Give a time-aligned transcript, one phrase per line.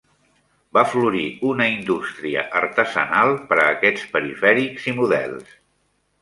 [0.77, 5.55] Va florir una indústria artesanal per a aquests perifèrics i models.